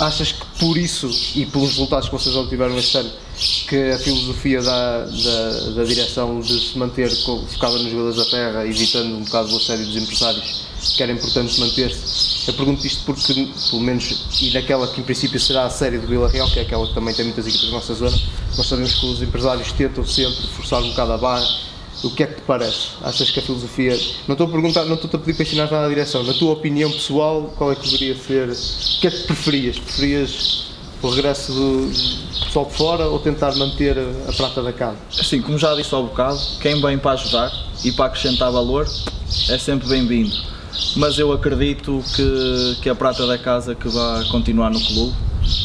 [0.00, 3.10] achas que por isso e pelos resultados que vocês obtiveram este ano
[3.68, 8.66] que a filosofia da, da, da direção de se manter focada nos jogadores da terra,
[8.66, 12.50] evitando um bocado o assédio dos empresários, que era importante manter-se.
[12.50, 16.06] Eu pergunto isto porque, pelo menos, e naquela que em princípio será a série do
[16.06, 18.18] Vila Real, que é aquela que também tem muitas equipas na nossa zona,
[18.56, 21.70] nós sabemos que os empresários tentam sempre forçar um bocado a barra.
[22.02, 22.88] O que é que te parece?
[23.02, 23.98] Achas que a filosofia.
[24.26, 26.22] Não estou a perguntar, não estou a pedir para ensinar nada na direção.
[26.22, 28.48] Na tua opinião pessoal, qual é que deveria ser.
[28.48, 29.78] O que é que preferias?
[29.78, 30.70] Preferias
[31.02, 31.90] o regresso do
[32.44, 33.96] pessoal de fora ou tentar manter
[34.28, 34.98] a prata da casa?
[35.10, 37.50] Sim, como já disse ao bocado, quem vem para ajudar
[37.84, 38.86] e para acrescentar valor
[39.48, 40.34] é sempre bem-vindo.
[40.96, 45.14] Mas eu acredito que, que a prata da casa que vai continuar no clube,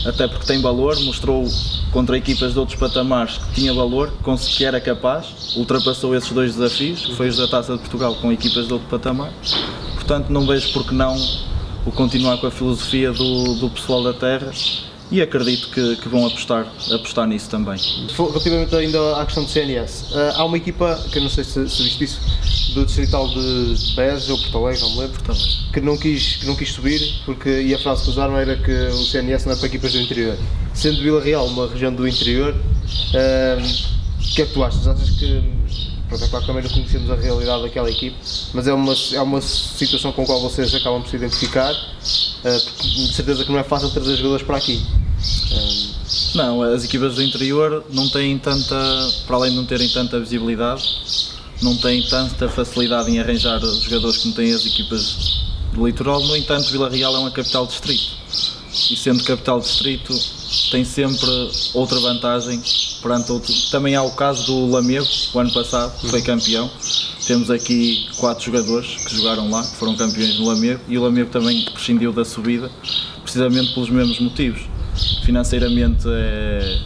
[0.06, 1.46] até porque tem valor, mostrou
[1.92, 4.12] contra equipas de outros patamares que tinha valor,
[4.56, 8.32] que era capaz, ultrapassou esses dois desafios, que foi os da Taça de Portugal com
[8.32, 9.32] equipas de outro patamar.
[9.96, 11.16] Portanto, não vejo por que não
[11.86, 14.52] o continuar com a filosofia do, do pessoal da terra
[15.12, 17.80] e acredito que, que, vão apostar, apostar nisso também.
[18.16, 21.70] Relativamente ainda à questão do CNS, uh, há uma equipa, que eu não sei se,
[21.70, 22.22] se viste isso,
[22.74, 25.22] do Distrital de Bez ou Porto Alegre, não me lembro,
[25.72, 28.72] que não, quis, que não quis subir, porque, e a frase que usaram era que
[28.72, 30.38] o CNS não é para equipas do interior.
[30.74, 34.88] Sendo Vila Real uma região do interior, uh, o que é que tu achas?
[34.88, 35.42] Achas que
[36.08, 38.16] Pronto, é claro que também não conhecemos a realidade daquela equipe,
[38.54, 42.64] mas é uma, é uma situação com a qual vocês acabam por se identificar, uh,
[42.66, 44.86] porque de certeza que não é fácil trazer jogadores para aqui.
[45.52, 45.96] Uh,
[46.36, 48.76] não, as equipas do interior não têm tanta,
[49.26, 50.84] para além de não terem tanta visibilidade,
[51.62, 56.22] não têm tanta facilidade em arranjar jogadores como têm as equipas do litoral.
[56.22, 58.16] No entanto, Vila Real é uma capital distrito
[58.92, 60.14] e sendo capital distrito
[60.72, 61.30] tem sempre
[61.74, 62.62] outra vantagem
[63.02, 63.54] perante outro.
[63.72, 66.70] Também há o caso do Lamego, o ano passado, que foi campeão.
[67.26, 71.30] Temos aqui quatro jogadores que jogaram lá, que foram campeões no Lamego, e o Lamego
[71.30, 72.70] também prescindiu da subida,
[73.24, 74.62] precisamente pelos mesmos motivos.
[75.24, 76.80] Financeiramente é,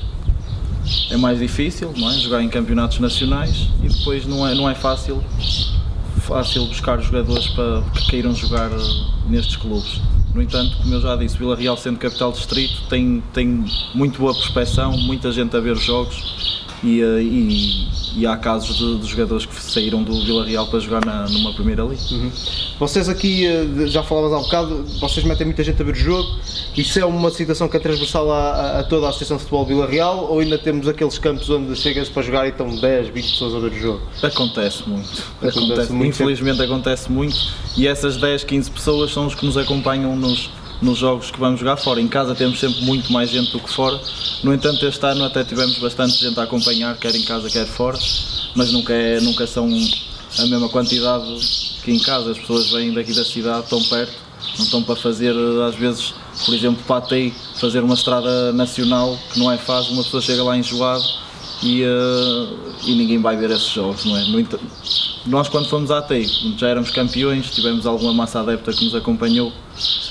[1.11, 2.13] é mais difícil, não é?
[2.13, 5.23] Jogar em campeonatos nacionais e depois não é, não é fácil,
[6.21, 8.69] fácil buscar jogadores para que queiram jogar
[9.27, 10.01] nestes clubes.
[10.33, 13.65] No entanto, como eu já disse, Vila Real sendo capital distrito tem, tem
[13.95, 17.87] muito boa prospecção, muita gente a ver os jogos e, eh, e,
[18.17, 21.53] e há casos de, de, jogadores que saíram do Vila Real para jogar na, numa
[21.53, 22.01] primeira liga.
[22.11, 22.31] Uhum.
[22.79, 25.95] Vocês aqui, eh, já falavas há um bocado, vocês metem muita gente a ver o
[25.95, 26.29] jogo,
[26.75, 29.87] isso é uma situação que é transversal a, a toda a Associação de Futebol Vila
[29.87, 33.55] Real ou ainda temos aqueles campos onde chegas para jogar e estão 10, 20 pessoas
[33.55, 34.01] a ver o jogo?
[34.23, 35.23] Acontece muito.
[35.37, 37.35] Acontece, acontece muito infelizmente acontece muito
[37.77, 40.49] e essas 10, 15 pessoas são os que nos acompanham nos,
[40.81, 41.99] nos jogos que vamos jogar fora.
[41.99, 43.99] Em casa temos sempre muito mais gente do que fora.
[44.43, 47.97] No entanto, este ano até tivemos bastante gente a acompanhar, quer em casa, quer fora.
[48.55, 49.65] mas nunca, é, nunca são
[50.37, 51.25] a mesma quantidade
[51.83, 52.31] que em casa.
[52.31, 54.13] As pessoas vêm daqui da cidade, estão perto,
[54.57, 55.35] não estão para fazer,
[55.67, 56.13] às vezes,
[56.45, 60.21] por exemplo, para a TEI, fazer uma estrada nacional, que não é fácil, uma pessoa
[60.21, 61.03] chega lá enjoado
[61.61, 64.23] e, uh, e ninguém vai ver esses jogos, não é?
[64.25, 64.59] No,
[65.25, 66.25] nós quando fomos à TEI,
[66.57, 69.51] já éramos campeões, tivemos alguma massa adepta que nos acompanhou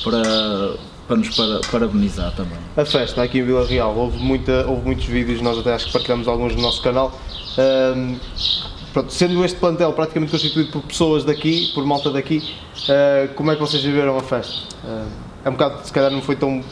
[0.02, 2.58] para, para nos para, parabenizar também.
[2.76, 5.92] A festa aqui em Vila Real, houve, muita, houve muitos vídeos, nós até acho que
[5.92, 7.18] partilhamos alguns no nosso canal.
[7.58, 8.16] Um,
[8.92, 13.54] pronto, sendo este plantel praticamente constituído por pessoas daqui, por malta daqui, uh, como é
[13.54, 14.66] que vocês viveram a festa?
[14.84, 15.06] Uh,
[15.44, 16.62] é um bocado, se calhar não foi tão,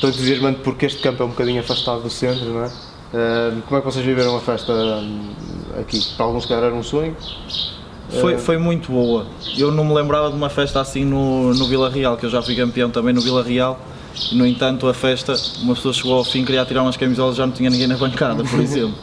[0.00, 2.68] tão entusiasmante porque este campo é um bocadinho afastado do centro, não é?
[2.68, 4.72] Uh, como é que vocês viveram a festa
[5.78, 6.00] aqui?
[6.16, 7.16] Para alguns, se calhar, era um sonho.
[8.20, 9.26] Foi, foi muito boa.
[9.56, 12.42] Eu não me lembrava de uma festa assim no, no Vila Real, que eu já
[12.42, 13.78] fui campeão também no Vila Real.
[14.30, 17.46] E, no entanto, a festa, uma pessoa chegou ao fim, queria tirar umas camisolas, já
[17.46, 18.94] não tinha ninguém na bancada, por exemplo.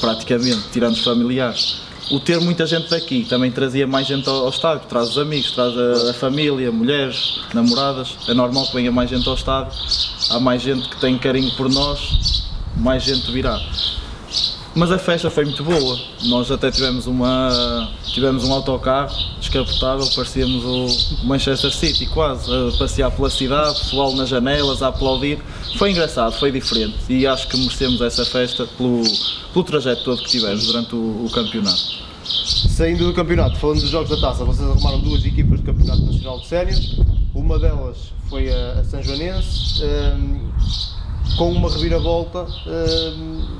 [0.00, 1.88] Praticamente, tirando os familiares.
[2.10, 5.52] O ter muita gente daqui também trazia mais gente ao, ao estádio, traz os amigos,
[5.52, 8.16] traz a, a, família, mulheres, namoradas.
[8.26, 9.72] É normal que venha mais gente ao estádio.
[10.30, 13.60] Há mais gente que tem carinho por nós, mais gente virá.
[14.78, 15.98] Mas a festa foi muito boa.
[16.26, 23.10] Nós até tivemos uma tivemos um autocarro descapotável, parecíamos o Manchester City quase, a passear
[23.10, 25.40] pela cidade, pessoal nas janelas, a aplaudir.
[25.78, 29.02] Foi engraçado, foi diferente e acho que merecemos essa festa pelo,
[29.52, 31.98] pelo trajeto todo que tivemos durante o, o campeonato.
[32.22, 36.38] Saindo do campeonato, falando dos jogos da taça, vocês arrumaram duas equipas do Campeonato Nacional
[36.38, 36.96] de Séniores.
[37.34, 37.96] Uma delas
[38.30, 40.50] foi a, a Joanense, um,
[41.36, 42.46] com uma reviravolta.
[42.64, 43.58] Um,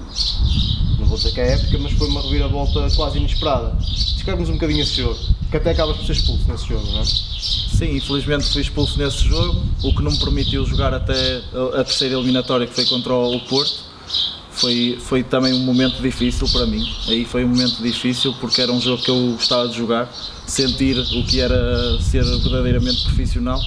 [0.98, 3.76] não vou dizer que é épica, mas foi uma reviravolta quase inesperada.
[3.80, 5.18] Descreve-nos um bocadinho esse jogo,
[5.50, 7.04] que até acabas por ser expulso nesse jogo, não é?
[7.04, 11.40] Sim, infelizmente fui expulso nesse jogo, o que não me permitiu jogar até
[11.74, 13.86] a terceira eliminatória, que foi contra o Porto.
[14.50, 16.84] Foi, foi também um momento difícil para mim.
[17.06, 20.12] Aí foi um momento difícil porque era um jogo que eu gostava de jogar,
[20.48, 23.60] sentir o que era ser verdadeiramente profissional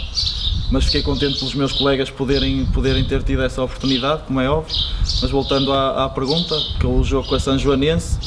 [0.72, 4.74] mas fiquei contente pelos meus colegas poderem, poderem ter tido essa oportunidade, como é óbvio.
[5.22, 8.18] Mas voltando à, à pergunta, que o jogo com a São Joanense,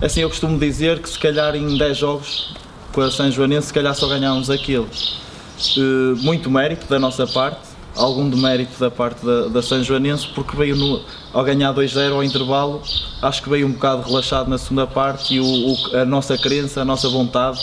[0.00, 2.54] é assim eu costumo dizer que se calhar em 10 jogos
[2.92, 4.86] com a São Joanense, se calhar só ganhámos aquele.
[5.76, 7.60] Uh, muito mérito da nossa parte,
[7.96, 12.22] algum demérito da parte da, da São Joanense, porque veio no, ao ganhar 2-0 ao
[12.22, 12.82] intervalo,
[13.20, 16.82] acho que veio um bocado relaxado na segunda parte e o, o, a nossa crença,
[16.82, 17.60] a nossa vontade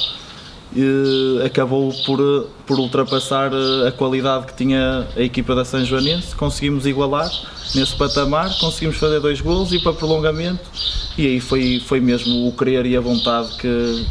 [1.46, 3.52] acabou por, por ultrapassar
[3.88, 6.36] a qualidade que tinha a equipa da São Joanense.
[6.36, 7.30] Conseguimos igualar
[7.76, 10.70] nesse patamar, conseguimos fazer dois gols e para prolongamento.
[11.18, 14.06] E aí foi, foi mesmo o querer e a vontade que,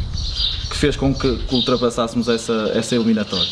[0.69, 3.47] que fez com que, que ultrapassássemos essa, essa eliminatória.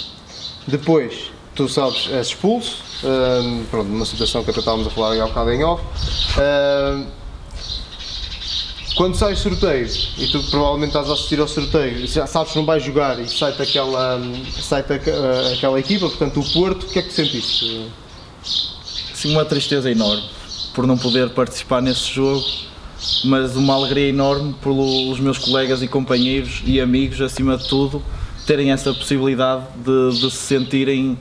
[0.68, 5.26] Depois, tu sabes, és expulso, um, pronto, numa situação que até estávamos a falar há
[5.26, 5.84] um bocado em off.
[6.38, 7.25] Um,
[8.96, 12.66] quando sai sorteio, e tu provavelmente estás a assistir ao sorteio, já sabes que não
[12.66, 14.22] vais jogar e sai-te aquela,
[14.62, 17.90] sai uh, aquela equipa, portanto o Porto, o que é que sentiste?
[19.14, 20.24] Sim, uma tristeza enorme
[20.74, 22.46] por não poder participar nesse jogo,
[23.26, 28.02] mas uma alegria enorme pelos meus colegas e companheiros e amigos, acima de tudo,
[28.46, 31.18] terem essa possibilidade de, de se sentirem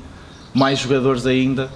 [0.52, 1.70] mais jogadores ainda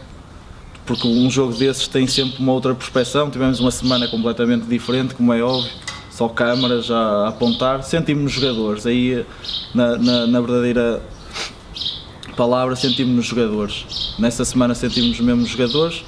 [0.88, 3.30] porque um jogo desses tem sempre uma outra perspeção.
[3.30, 5.70] Tivemos uma semana completamente diferente, como é óbvio,
[6.10, 7.82] só câmaras a apontar.
[7.82, 9.24] Sentimos-nos jogadores, aí
[9.74, 11.02] na, na, na verdadeira
[12.34, 14.14] palavra, sentimos-nos jogadores.
[14.18, 16.02] Nessa semana sentimos-nos mesmo jogadores.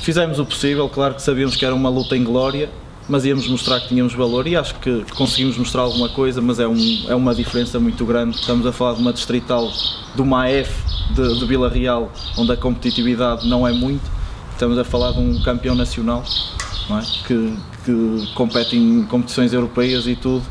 [0.00, 2.68] Fizemos o possível, claro que sabíamos que era uma luta em glória,
[3.08, 6.66] mas íamos mostrar que tínhamos valor e acho que conseguimos mostrar alguma coisa, mas é,
[6.66, 8.36] um, é uma diferença muito grande.
[8.36, 9.70] Estamos a falar de uma distrital,
[10.14, 10.70] de uma AF
[11.10, 14.08] de, de Vila Real, onde a competitividade não é muito,
[14.52, 16.24] estamos a falar de um campeão nacional
[16.90, 17.26] é?
[17.26, 20.44] que, que compete em competições europeias e tudo.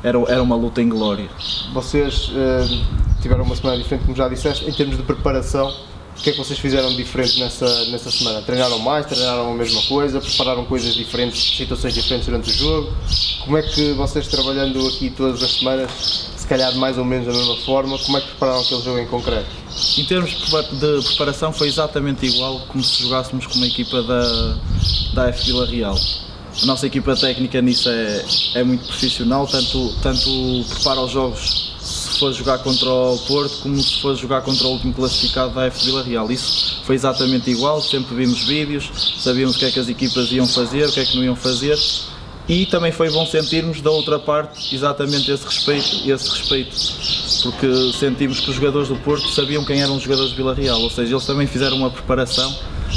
[0.00, 1.28] Era, era uma luta em glória.
[1.72, 5.74] Vocês uh, tiveram uma semana diferente, como já disseste, em termos de preparação
[6.18, 8.42] o que é que vocês fizeram diferente nessa, nessa semana?
[8.42, 9.06] Treinaram mais?
[9.06, 10.20] Treinaram a mesma coisa?
[10.20, 12.92] Prepararam coisas diferentes, situações diferentes durante o jogo?
[13.44, 15.90] Como é que vocês trabalhando aqui todas as semanas,
[16.36, 19.06] se calhar mais ou menos da mesma forma, como é que prepararam aquele jogo em
[19.06, 19.46] concreto?
[19.96, 24.56] Em termos de preparação foi exatamente igual como se jogássemos com uma equipa da,
[25.14, 25.96] da F Vila Real.
[26.60, 28.24] A nossa equipa técnica nisso é,
[28.56, 31.67] é muito profissional, tanto, tanto prepara os jogos
[32.18, 35.66] se for jogar contra o Porto como se for jogar contra o último classificado da
[35.66, 36.30] F Vila Real.
[36.32, 40.46] Isso foi exatamente igual, sempre vimos vídeos, sabíamos o que é que as equipas iam
[40.46, 41.78] fazer, o que é que não iam fazer
[42.48, 46.76] e também foi bom sentirmos da outra parte exatamente esse respeito, esse respeito
[47.42, 50.80] porque sentimos que os jogadores do Porto sabiam quem eram os jogadores de Vila Real,
[50.80, 52.52] ou seja, eles também fizeram uma preparação.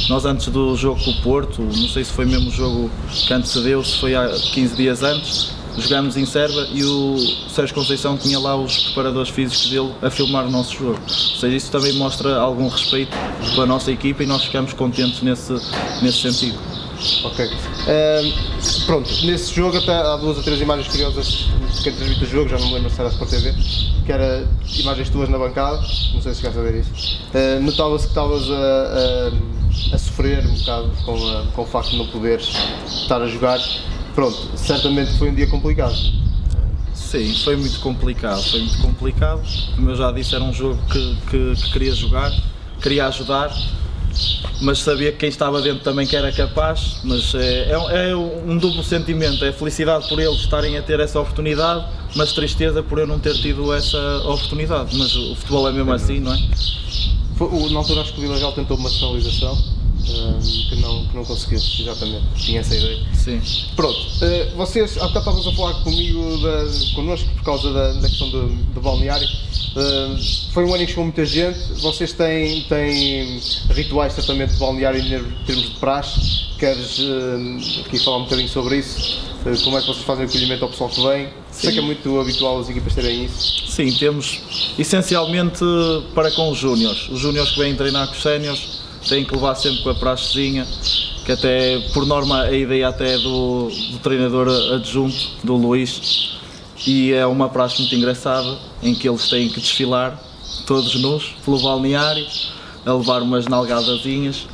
[0.10, 3.32] Nós antes do jogo com o Porto, não sei se foi mesmo o jogo que
[3.32, 7.16] antecedeu, se foi há 15 dias antes, jogámos em Serva e o
[7.50, 11.00] Sérgio Conceição tinha lá os preparadores físicos dele a filmar o nosso jogo.
[11.08, 13.16] Ou seja, isso também mostra algum respeito
[13.54, 15.54] pela nossa equipa e nós ficamos contentes nesse,
[16.02, 16.58] nesse sentido.
[17.24, 17.50] Ok.
[17.88, 18.32] Ehm,
[18.86, 21.26] pronto, nesse jogo até há duas ou três imagens curiosas
[21.76, 23.56] de quem transmite o jogo, já não me lembro se era Sport TV,
[24.06, 25.78] que era imagens tuas na bancada,
[26.14, 27.18] não sei se a ver isso.
[27.34, 31.90] Eh, Notava-se que estavas a, a, a sofrer um bocado com, a- com o facto
[31.90, 32.50] de não poderes
[32.86, 33.60] estar a jogar.
[34.16, 35.96] Pronto, certamente foi um dia complicado.
[36.94, 39.42] Sim, foi muito complicado, foi muito complicado.
[39.76, 42.32] Como eu já disse, era um jogo que, que- que queria jogar,
[42.82, 43.52] queria ajudar,
[44.62, 46.98] mas sabia que quem estava dentro também que era capaz.
[47.04, 51.20] Mas é, é- é um duplo sentimento, é felicidade por eles estarem a ter essa
[51.20, 54.96] oportunidade, mas tristeza por eu não ter tido essa oportunidade.
[54.98, 56.40] Mas o futebol é mesmo assim, não é?
[57.36, 59.58] Foi, na altura acho que o Vila Real tentou uma despenalização,
[60.04, 63.00] que, não, que não conseguiu, exatamente, tinha essa ideia.
[63.14, 63.42] Sim.
[63.76, 68.08] Pronto, eh, vocês, há bocado estavas a falar comigo, da, connosco, por causa da, da
[68.08, 69.28] questão do, do balneário.
[70.54, 71.58] Foi um ano em que chegou muita gente.
[71.82, 76.52] Vocês têm, têm rituais de tratamento de balneário em termos de praxe?
[76.60, 77.00] Queres
[77.86, 79.20] aqui falar um bocadinho sobre isso?
[79.46, 81.30] Eh, como é que vocês fazem o acolhimento ao pessoal que vem?
[81.52, 83.68] Sei que é muito habitual as equipas terem isso.
[83.68, 84.40] Sim, temos
[84.78, 85.64] essencialmente
[86.14, 87.08] para com os júniores.
[87.10, 90.68] Os júniores que vêm treinar com os séniores têm que levar sempre com a praxezinha,
[91.26, 96.40] que até por norma a ideia até é do, do treinador adjunto, do Luís,
[96.86, 100.20] e é uma praxe muito engraçada em que eles têm que desfilar
[100.66, 102.26] todos nus pelo balneário,
[102.86, 104.48] a levar umas nalgadazinhas.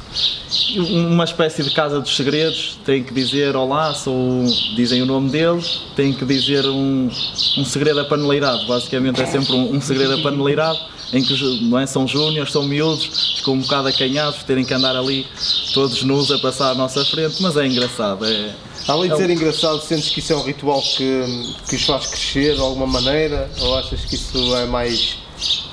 [0.90, 4.44] Uma espécie de casa dos segredos, têm que dizer olá, sou,
[4.76, 7.10] dizem o nome deles, têm que dizer um,
[7.58, 10.80] um segredo apaneleirado, basicamente é sempre um, um segredo apaneleirado,
[11.14, 14.96] em que não é, são júniores, são miúdos, ficam um bocado acanhados terem que andar
[14.96, 15.26] ali
[15.74, 18.56] todos nus a passar à nossa frente, mas é engraçado, é,
[18.88, 21.84] Além de É ser um- engraçado, sentes que isso é um ritual que, que os
[21.84, 23.52] faz crescer de alguma maneira?
[23.60, 25.18] Ou achas que isso é mais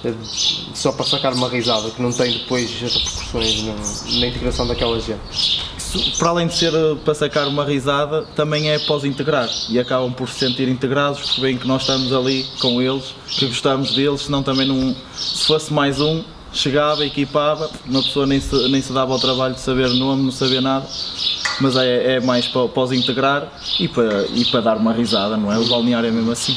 [0.04, 0.12] eh,
[0.74, 3.74] só para sacar uma risada, que não tem depois repercussões na,
[4.20, 5.53] na integração daquela gente?
[6.18, 10.28] Para além de ser eh, para sacar uma risada, também é pós-integrar e acabam por
[10.28, 14.42] se sentir integrados porque veem que nós estamos ali com eles, que gostamos deles, senão
[14.42, 14.94] também não.
[15.14, 19.54] Se fosse mais um, chegava, equipava, uma pessoa nem se, nem se dava ao trabalho
[19.54, 20.86] de saber nome, não saber nada,
[21.60, 25.58] mas é, é mais pós-integrar e para, e para dar uma risada, não é?
[25.58, 26.56] O balneário é mesmo assim.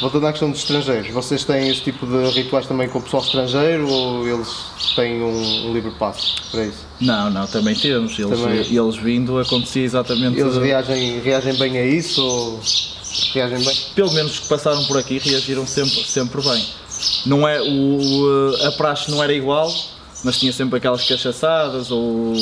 [0.00, 3.22] Voltando à questão dos estrangeiros, vocês têm esse tipo de rituais também com o pessoal
[3.22, 4.48] estrangeiro ou eles
[4.96, 6.84] têm um, um livre passo para isso?
[7.00, 8.18] Não, não, também temos.
[8.18, 8.58] Eles, Também.
[8.58, 10.38] eles vindo acontecia exatamente.
[10.38, 12.60] Eles reagem, reagem bem a isso ou
[13.32, 13.76] reagem bem?
[13.94, 16.64] pelo menos os que passaram por aqui reagiram sempre, sempre bem.
[17.26, 19.72] Não é, o, a praxe não era igual,
[20.22, 22.34] mas tinha sempre aquelas cachaçadas ou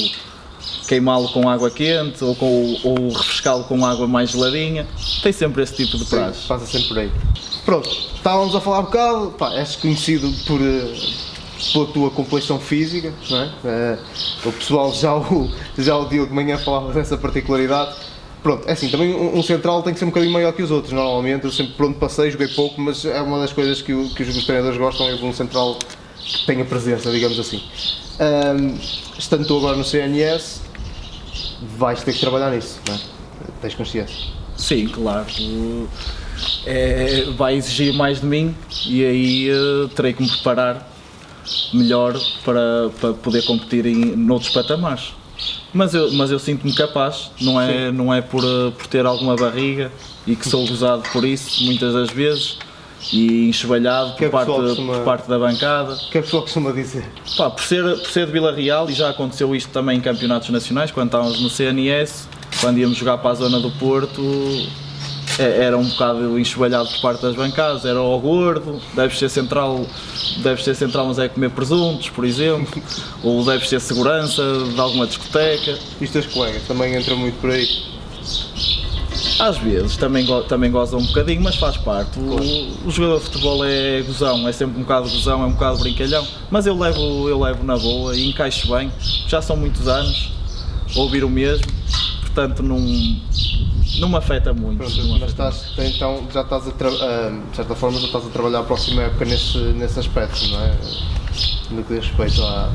[0.93, 4.87] queimá-lo com água quente ou, com, ou refrescá-lo com água mais geladinha.
[5.23, 6.47] Tem sempre esse tipo de Sim, praxe.
[6.47, 7.11] passa sempre por aí.
[7.65, 10.93] Pronto, estávamos a falar um bocado, pá, és conhecido por, eh,
[11.73, 13.51] pela tua complexão física, não é?
[13.65, 13.99] Eh,
[14.45, 17.95] o pessoal já o, já o Diogo de manhã falava dessa particularidade.
[18.43, 20.71] Pronto, é assim, também um, um central tem que ser um bocadinho maior que os
[20.71, 24.11] outros, normalmente, eu sempre pronto passei, joguei pouco, mas é uma das coisas que, o-
[24.11, 25.77] que os treinadores gostam é um central
[26.19, 27.63] que tenha presença, digamos assim.
[29.19, 30.62] Estando tu agora no CNS,
[31.77, 32.99] vais ter que trabalhar nisso, não é?
[33.61, 34.33] Tens consciência.
[34.57, 35.27] Sim, claro.
[36.67, 38.55] É- vai exigir mais de mim
[38.87, 40.89] e aí eh, terei que me preparar
[41.73, 45.13] melhor para, para poder competir em noutros patamares.
[45.73, 49.35] Mas eu, mas eu sinto-me capaz, não é, não é por, eh, por ter alguma
[49.37, 49.91] barriga
[50.27, 52.59] e que sou gozado por isso muitas das vezes
[53.13, 55.95] e enxovalhado é por o parte, costuma- por parte da bancada.
[55.95, 57.05] O que é que o pessoal costuma dizer?
[57.37, 60.49] Pá, por, ser, por ser de Vila Real, e já aconteceu isto também em campeonatos
[60.51, 62.29] nacionais, quando estávamos no CNS,
[62.61, 64.23] quando íamos jogar para a zona do Porto,
[65.39, 69.87] é- era um bocado enxovalhado por parte das bancadas, era o gordo, deves ser central,
[70.43, 72.83] deves ser central, mas é comer presuntos, por exemplo,
[73.23, 75.79] ou deves ser segurança de alguma discoteca.
[76.01, 77.67] E os teus colegas também entram muito por aí?
[79.43, 82.17] Às vezes também, go- também gozam um bocadinho, mas faz parte.
[82.17, 85.79] O, o jogador de futebol é gozão, é sempre um bocado gozão, é um bocado
[85.79, 88.93] brincalhão, mas eu levo, eu levo na boa e encaixo bem.
[89.27, 90.31] Já são muitos anos
[90.95, 91.67] a ouvir o mesmo,
[92.21, 92.79] portanto não,
[93.99, 94.79] não me afeta muito.
[94.79, 98.25] Pronto, me mas afeta estás, então já estás a ah, de certa forma já estás
[98.25, 100.77] a trabalhar a próxima época nesse, nesse aspecto, não é?
[101.69, 102.71] No que diz respeito a,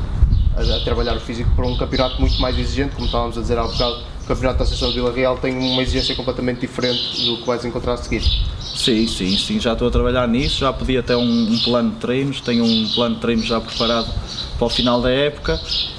[0.54, 3.56] a, a trabalhar o físico para um campeonato muito mais exigente, como estávamos a dizer
[3.56, 7.46] há bocado, campeonato da Associação de Vila Real tem uma exigência completamente diferente do que
[7.46, 8.22] vais encontrar a seguir.
[8.60, 11.96] Sim, sim, sim, já estou a trabalhar nisso, já pedi até um, um plano de
[11.96, 14.12] treinos, tenho um plano de treinos já preparado
[14.56, 15.58] para o final da época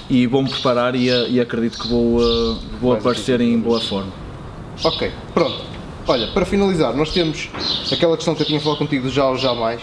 [0.09, 4.11] e vou-me preparar e, e acredito que vou, uh, vou aparecer em boa forma.
[4.83, 5.61] Ok, pronto.
[6.07, 7.49] olha, para finalizar, nós temos
[7.91, 9.81] aquela questão que eu tinha falado contigo do já ou jamais.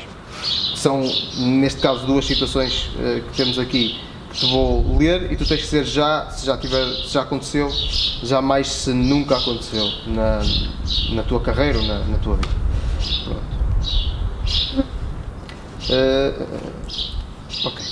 [0.74, 1.02] São,
[1.38, 4.06] neste caso, duas situações uh, que temos aqui que
[4.36, 7.70] te vou ler e tu tens que dizer já, se já, tiver, se já aconteceu,
[8.22, 10.42] jamais se nunca aconteceu na,
[11.12, 12.54] na tua carreira ou na, na tua vida.
[13.24, 13.56] Pronto.
[15.88, 17.84] Uh, ok.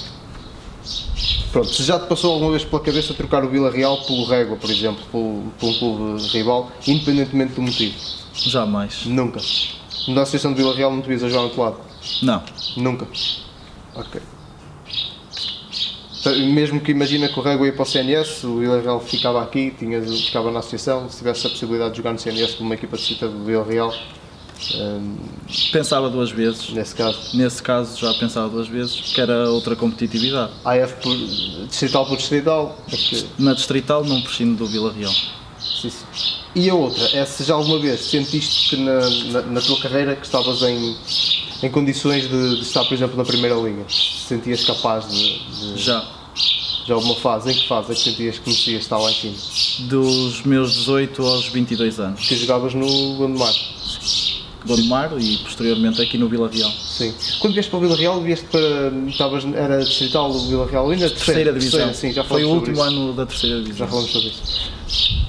[1.50, 4.56] Pronto, se já te passou alguma vez pela cabeça trocar o Vila Real pelo Régua,
[4.56, 7.94] por exemplo, por, por um clube rival, independentemente do motivo?
[8.34, 9.06] Jamais.
[9.06, 9.40] Nunca.
[10.08, 11.76] Na Associação de Vila Real não te vias a jogar no outro lado?
[12.22, 12.42] Não.
[12.76, 13.06] Nunca.
[13.94, 14.20] Ok.
[16.52, 19.74] Mesmo que imagina que o Régua ia para o CNS, o Vila Real ficava aqui,
[19.78, 22.96] tinha, ficava na associação, se tivesse a possibilidade de jogar no CNS com uma equipa
[22.96, 23.92] de cita do Vila Real,
[24.74, 25.16] um,
[25.72, 26.70] pensava duas vezes.
[26.70, 27.36] Nesse caso?
[27.36, 30.52] Nesse caso já pensava duas vezes, que era outra competitividade.
[30.64, 31.16] AF por,
[31.66, 32.78] distrital por distrital?
[32.90, 35.12] É Na distrital não prescindo do Vila Real.
[35.58, 36.04] Sim, sim.
[36.54, 39.00] E a outra, é se já alguma vez sentiste que na,
[39.32, 40.96] na, na tua carreira que estavas em,
[41.62, 43.84] em condições de, de, estar, por exemplo, na Primeira Liga?
[44.26, 45.82] Sentias capaz de, de...
[45.82, 46.04] Já.
[46.86, 47.50] Já alguma fase?
[47.50, 49.34] Em que fase é que sentias que merecias estar lá em cima?
[49.88, 52.26] Dos meus 18 aos 22 anos.
[52.26, 53.54] Que jogavas no Gondomar?
[54.66, 56.70] Gondomar e posteriormente aqui no Vila Real.
[56.70, 57.14] Sim.
[57.40, 58.92] Quando vieste para o Vila Real, vieste para.
[59.08, 61.08] Estavas, era distrital do Vila Real ainda?
[61.08, 61.86] Terceira, terceira divisão.
[61.86, 62.82] Terceira, sim, já Foi o último isso.
[62.82, 63.78] ano da terceira divisão.
[63.78, 64.70] Já falamos sobre isso.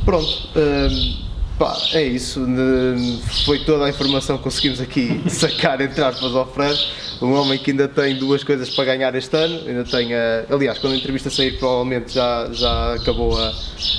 [0.03, 0.37] Pronto.
[0.55, 1.15] Hum,
[1.57, 2.45] pá, é isso.
[3.45, 6.79] Foi toda a informação que conseguimos aqui sacar, entre aspas, ao Fred.
[7.21, 9.67] Um homem que ainda tem duas coisas para ganhar este ano.
[9.67, 13.53] Ainda tem a, aliás, quando a entrevista sair, provavelmente já, já acabou a,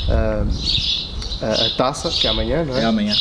[0.08, 0.46] a,
[1.66, 2.82] a taça, que é amanhã, não é?
[2.82, 3.14] É amanhã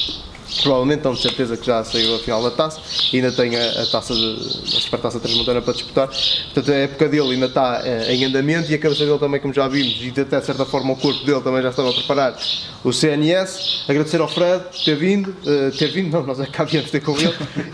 [0.62, 2.80] provavelmente estão de certeza que já saiu a final da taça
[3.14, 4.36] ainda tem a, a taça de,
[4.78, 6.08] a Supertaça Transmontana para disputar.
[6.08, 9.54] Portanto, a época dele ainda está eh, em andamento e a cabeça dele também, como
[9.54, 12.38] já vimos, e até de certa forma o corpo dele também já estava a preparar
[12.84, 13.86] o CNS.
[13.88, 17.18] Agradecer ao Fred ter vindo, uh, ter vindo, não, nós é cá viemos ter com
[17.18, 17.34] ele,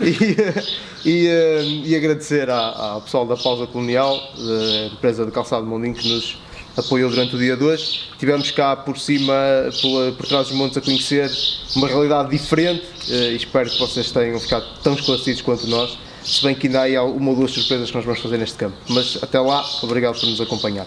[1.04, 5.94] e, e, uh, e, agradecer ao pessoal da Pausa Colonial, da empresa de calçado Mondinho,
[5.94, 6.38] que nos
[6.76, 8.10] apoiou durante o dia 2.
[8.18, 9.34] Tivemos cá por cima,
[9.80, 11.30] por, por trás dos montes, a conhecer
[11.76, 15.98] uma realidade diferente eh, e espero que vocês tenham ficado tão esclarecidos quanto nós.
[16.22, 18.76] Se bem que ainda há uma ou duas surpresas que nós vamos fazer neste campo.
[18.88, 20.86] Mas até lá, obrigado por nos acompanhar.